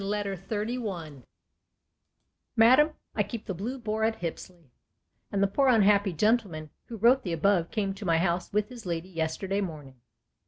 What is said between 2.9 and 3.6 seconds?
I keep the